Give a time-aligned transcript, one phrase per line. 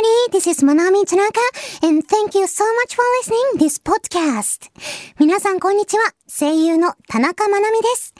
[0.00, 1.40] everybody, this is Manami Tanaka
[1.82, 4.70] and thank you so much for listening this podcast.
[5.18, 8.14] 皆さんこんにちは、声優の田中まなみです。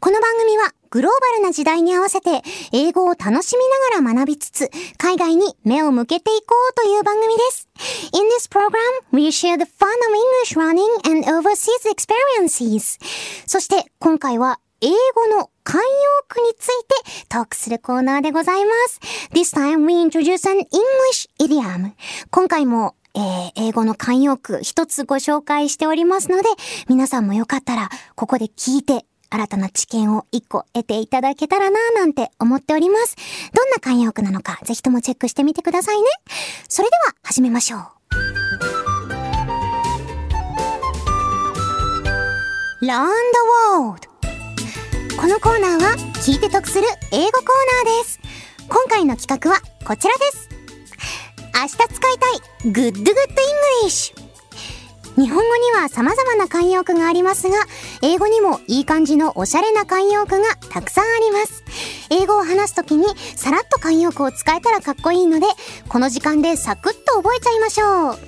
[0.00, 7.68] この番組はグローバルな時代に合わせて英語を楽しみながら学びつつ海外に目を向けていこうという番組です。
[8.14, 8.70] In this program,
[9.12, 12.98] we share the fun of English running and overseas experiences.
[13.46, 15.82] そして今回は英語の慣用
[16.28, 19.00] 句についてトークするコーナーでございます。
[19.32, 21.90] This time we introduce an English idiom.
[22.30, 26.44] 今回もえー、英語の慣用句一つご紹介しておりますので、
[26.86, 33.16] 皆さんもよかったら、ここで聞いて、新たな知見を一個得ていただけたらなぁなんて思っております。
[33.54, 36.06] どんな慣用句なのか、ぜひともチェックしてみてくださいね。
[36.68, 37.80] それでは、始めましょう。
[42.82, 43.38] Learn the
[43.72, 44.15] World
[45.26, 47.42] このコーナーは聞いて得する英語コー
[47.84, 48.20] ナーです。
[48.68, 50.48] 今回の企画はこちらです。
[51.52, 51.88] 明日使い
[52.62, 53.12] たい Good Good
[53.82, 54.14] English
[55.20, 57.56] 日本語には様々な慣用句がありますが、
[58.02, 61.64] 英語にもいい感じのおしゃれな慣用句がたくさんあります。
[62.10, 65.46] 英語を話すときにさらっと慣用句を使えたらかっこいいので、
[65.88, 68.18] この時間でサクッと覚えちゃいましょう。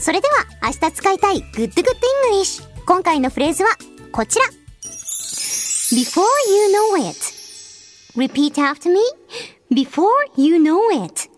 [0.00, 1.84] それでは明日使いたい Good Good
[2.32, 3.68] English 今回のフレーズは
[4.10, 4.67] こちら。
[5.90, 7.32] Before you know it.
[8.16, 9.00] Repeat after me.
[9.70, 11.30] before you know it.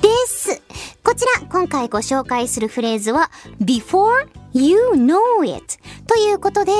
[0.00, 0.60] です。
[1.02, 6.72] こちら、今回ご紹介するフレーズは before you know it ということで、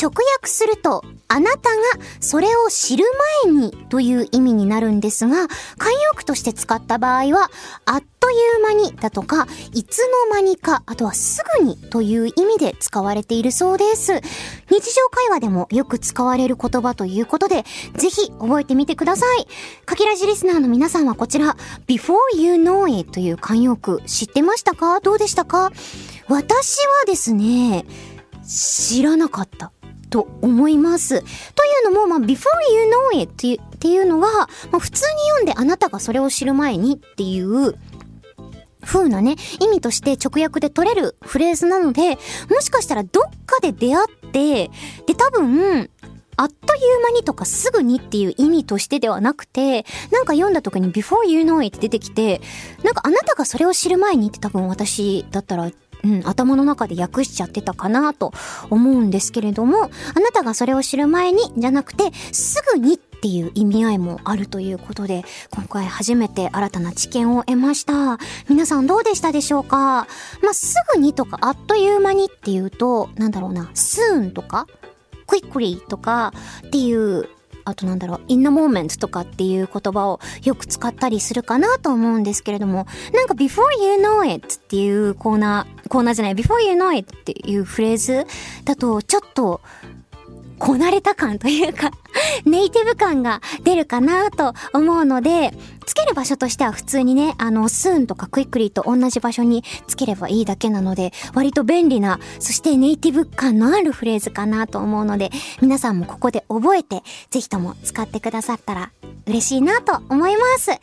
[0.00, 1.82] 直訳すると、あなたが
[2.20, 3.06] それを知る
[3.44, 5.44] 前にという意味になるんですが、
[5.78, 7.50] 慣用句として使った場合は、
[7.86, 14.12] あっという間にだとか、いつの間にか、あとはすぐにという意味で使われているそうです。
[14.12, 17.64] 日常会話でもよく使われる言葉ということで、
[17.96, 19.46] ぜひ覚えてみてください。
[19.86, 25.00] かきらじリスナーの皆さんはこちら、before you know it という慣用句知ってましたか？
[25.00, 25.70] どうでしたか？
[26.28, 27.86] 私はですね、
[28.46, 29.72] 知らなかった。
[30.12, 31.20] と思います。
[31.20, 31.26] とい
[31.88, 37.74] うのも、まあ、before you know it っていうのは、まあ、普通に読んであなたがそれを知る前にっていう
[38.82, 42.18] 風なね、意味として直訳で取れるフレーズなので、
[42.50, 44.70] もしかしたらどっかで出会って、
[45.06, 45.88] で、多分、
[46.36, 52.40] あっという間にとかすぐにっていう意味としてではなくて、なんか読んだ時に before you know it って出てきて、
[52.82, 55.70] なんかあなたがそれを知る前にって多分私だったら
[56.04, 58.32] うん、頭の中で訳しちゃってたかなと
[58.70, 68.18] 思うんですけれども、あなたがそれを知る前にじゃなくて、すぐにっていう意味合いもあるということで、今回初めて新たな知見を得ました。
[68.48, 70.08] 皆さんどうでしたでしょうか？
[70.42, 74.66] まあ、すぐにとかあっという間にっていうと、なんだろうな、soon とか、
[75.28, 76.34] quickly とか
[76.66, 77.28] っていう
[77.64, 88.26] あとなんだろう、in the moment とかっていう言葉をよく使ったりするかなと思うんですけれども、なんか before you know it っていうコーナー、コーナーじゃない、before you know it っていうフレーズ
[88.64, 89.60] だとちょっと
[90.58, 91.90] こなれた感というか
[92.46, 95.52] ネイティブ感が出るかなと思うので、
[95.84, 108.92] つける場所としては普通にね、あの、スーンとかクイックリーと同じ場所につければいいだけなので、割と便利な、そしてネイティブ感のあるフレーズかなと思うので、皆さんもここで覚えて、ぜひとも使ってくださったら
[109.26, 110.64] 嬉しいなと思います。
[110.64, 110.80] それで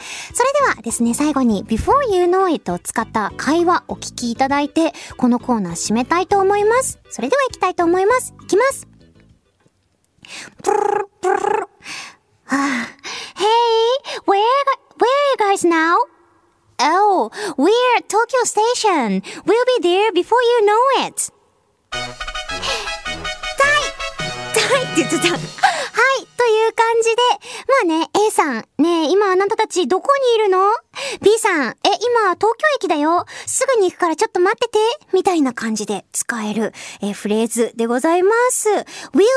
[0.76, 7.00] はですね、最後に Before You Know It を使った会話お聞きいただいて、このコーナー締めたいと思います。
[7.10, 8.34] それでは行きたいと思います。
[8.44, 8.88] いきます。
[12.46, 14.66] hey, where,
[14.98, 15.98] where are you guys now?
[16.82, 19.22] Oh, we're at Tokyo Station.
[19.46, 21.32] We'll be there before you know it.
[21.92, 22.02] タイ
[24.54, 25.18] タイって言って
[25.54, 25.59] た。
[26.70, 27.22] はい、という感じで、
[27.88, 30.70] まあね、A さん、ねえ今あなたたちどこにいるの
[31.22, 33.26] ?B さん、え、今東京駅だよ。
[33.46, 34.80] すぐに行くからちょっと待ってて。
[35.14, 38.70] みたいな感じで使える、えフレーズでございます。
[38.70, 38.86] We'll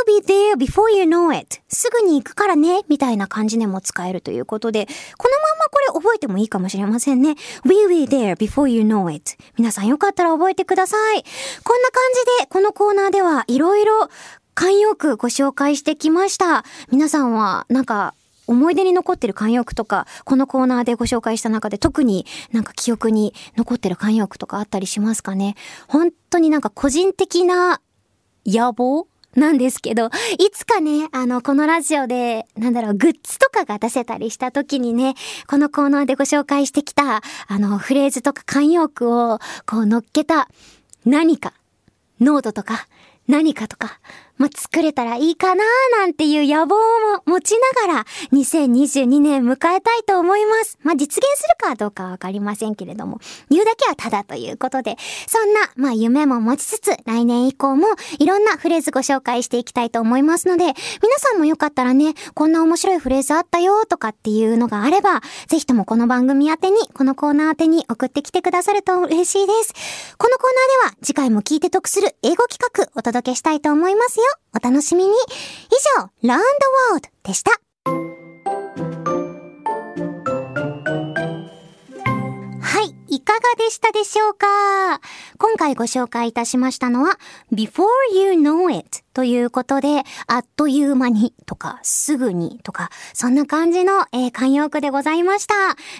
[0.06, 1.60] be there before you know it.
[1.68, 2.82] すぐに行くからね。
[2.88, 7.36] みたいな感じでも使えるということで、このままこれ覚えてもいいかもしれませんね。
[7.64, 9.36] We'll be there before you know it.
[9.56, 11.22] 皆さんよかったら覚えてください。
[11.64, 12.02] こんな感
[12.38, 14.08] じで、このコーナーではいろいろ
[14.54, 16.64] 慣用句ご紹介してきました。
[16.90, 18.14] 皆さんはなんか
[18.46, 25.54] 思い出に残ってる慣用句とか、このコーナーでご紹介した中で特になんか記憶に残ってる慣用句とかあったりしますかね？
[25.88, 27.80] 本当になんか個人的な
[28.44, 35.14] 野望なんですけど、いつかね、あの、このラジオで、なんだろう、グッズとかが出せたりした時にね、
[35.46, 40.48] このコーナーでご紹介してきた、あの、フレーズとか慣用句を、こう乗っけた、
[41.06, 41.54] 何か、
[42.20, 42.86] ノートとか、
[43.26, 44.00] 何かとか、
[44.42, 45.64] ま、作れたらいいかな
[45.98, 47.54] なんていう野望も持ち
[47.86, 50.78] ながら、2022年迎えたいと思います。
[50.82, 54.96] まあ、実現するかどうかわかりませんけれども、言うだけはただということで、
[55.28, 57.86] そんな、まあ、夢も持ちつつ、来年以降も
[58.18, 60.74] いろんなフレーズご紹介していきたいと思いますので、皆
[61.18, 70.16] さんもよかったらね、こんな面白いフレーズあったよとかっていうのがあれば、ぜひともこの番組宛てに、このコーナー宛てに送ってきてくださると嬉しいです。
[70.18, 74.24] このコーナーでは、次回も聞いて得する英語企画お届けしたいと思いますよ。
[74.54, 75.10] お楽しみに。
[75.10, 75.14] 以
[75.98, 76.44] 上、ランド
[76.94, 77.52] ワールドでした。
[82.60, 82.80] は
[83.14, 84.46] いかがでしたでしょうか？
[85.38, 87.18] 今回ご紹介いたしましたのは
[87.52, 87.84] Before
[88.14, 95.54] You Know It ということで、あっという間にとか、すぐにとか、そんな感じの、えー、慣用句でございました。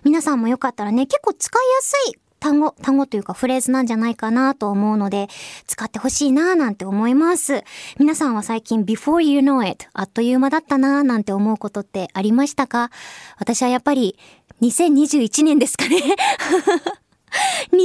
[0.04, 5.28] 皆さんもよかったらね、結構使いやすい単語、単語というかフレーズなんじゃないかなと思うので、
[5.68, 7.62] 使ってほしいななんて思います。
[8.00, 12.90] 皆さんは最近 before you know it あっという間だったななんて思うことってありましたか？
[13.38, 14.18] 私はやっぱり
[14.60, 15.98] 2021年ですかね
[17.70, 17.76] 2020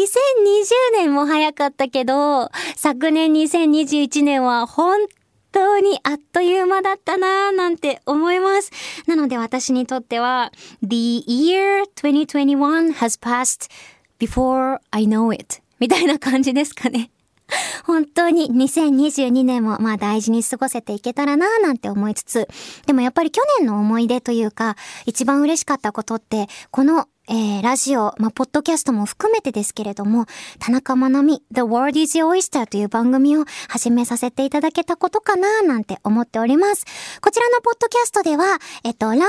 [0.94, 4.98] 年も早かったけど、昨年2021年は本
[5.51, 8.71] 当にあっという間だったなぁなんて思います。
[9.06, 10.51] なので私にとっては、
[10.81, 13.69] The year 2021 has passed
[14.19, 17.11] before I know it みたいな感じですかね。
[17.85, 22.47] 本当に2022年もまあ大事に過ごせていけたらなぁなんて思いつつ、
[22.85, 24.75] でもやっぱり去年の思い出というか、
[25.05, 30.27] 一番嬉しかったことって、このえー、ラジオ、まあ、ポッドキャストも含めてですけれども、
[30.59, 36.85] 田中まなみ、The World is Your Oyster という番組を始めさせていただけたことかななんて思っております。
[37.19, 38.45] こちらのポッドキャストでは、
[38.85, 39.24] えっと、Round the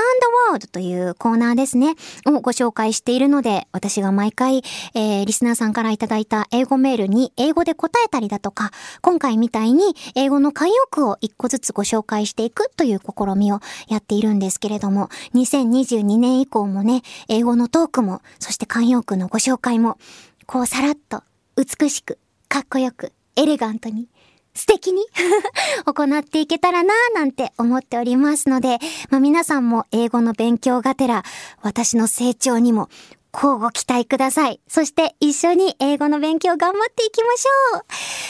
[0.49, 4.63] World というコーナーですね、をご紹介しているので、私が毎回、
[4.93, 8.71] えー、リスナーさんからいただいた英語メールに英語で答えたりだとか、
[9.01, 13.59] 今回みたいに英語の慣用句を一個ずつご紹介していくという試みを
[13.89, 19.97] やっているんですけれども、2022年以降もね、英語のトーククも、そして慣用句のご紹介も、
[20.45, 21.23] こうさらっと、
[21.55, 24.07] 美しく、かっこよく、エレガントに、
[24.53, 25.05] 素敵に
[25.85, 31.23] 行っていけたらなぁなんて思っておりますので、まあ、皆さんも英語の勉強がてら、
[31.61, 32.89] 私の成長にも
[33.33, 34.59] 交互期待ください。
[34.67, 37.85] そして一緒に英語の勉強頑張っていきましょう。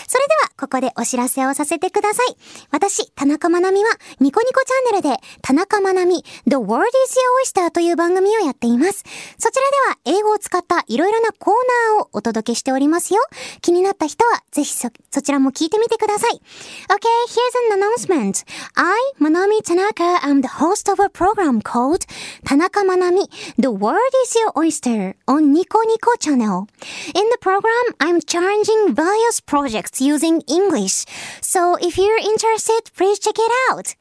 [0.08, 2.36] それではここでお知らせをさせてください。
[2.72, 7.16] 私、田中まなみはニコニコチャンネルで田中まなみ The World is
[7.56, 9.04] Your Oyster という番組をやっています。
[9.38, 11.54] そちらでは英語を使ったいろいろなコー
[11.96, 13.22] ナーをお届けしておりますよ。
[13.62, 16.42] 気になった人はぜひそ、そちらも聞いてみてください。
[16.90, 18.46] Okay, here's an announcement.
[18.76, 22.06] I, Manami Tanaka, am the host of a program called
[22.44, 24.89] 田中まなみ The World is Your Oyster
[25.28, 26.68] on Nico Nico channel.
[27.14, 31.06] In the program, I'm challenging various projects using English.
[31.42, 33.96] So if you're interested, please check it out.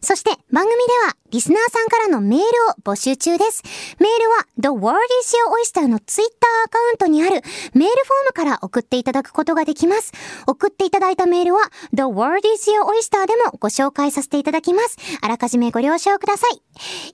[0.00, 3.62] そして番組ではリスナーさんからのメールを募集中です。
[3.98, 7.88] メールは The World is Your Oyster のツイッターアカウントにあるメールフォー
[8.26, 10.12] ムから送っていただくことができます。
[10.46, 11.62] 送っていただいたメールは
[11.92, 14.96] The World is Your Oyster でもご紹介させていただきます。
[15.22, 16.62] あらかじめご了承ください。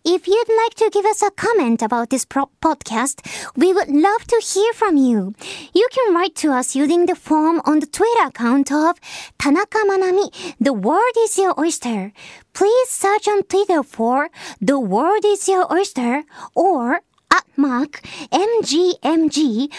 [0.05, 3.23] If you'd like to give us a comment about this podcast,
[3.57, 5.35] we would love to hear from you.
[5.73, 8.97] You can write to us using the form on the Twitter account of
[9.39, 10.31] 田中まなみ
[10.61, 12.13] The World is Your Oyster.
[12.53, 14.29] Please search on Twitter for
[14.61, 16.25] The World is Your Oyster
[16.55, 17.01] or
[17.31, 19.71] at mark MGMGOYSTER.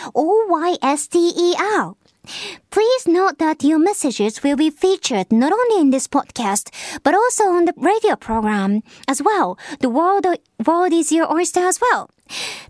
[2.70, 6.70] Please note that your messages will be featured not only in this podcast,
[7.04, 9.58] but also on the radio program as well.
[9.80, 10.26] The world,
[10.66, 12.10] world is your oyster as well.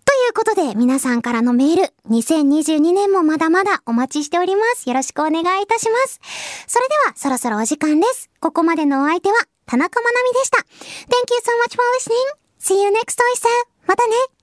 [0.05, 4.87] ということで、皆さんからのメール、2022年もまだまだお待ちしております。
[4.89, 6.19] よろしくお願いいたします。
[6.67, 8.29] それでは、そろそろお時間です。
[8.39, 9.35] ここまでのお相手は、
[9.71, 10.57] 田中まなみでした。
[10.57, 12.17] Thank you so much for listening.
[12.59, 13.47] See you next oyster.
[13.87, 14.40] またね。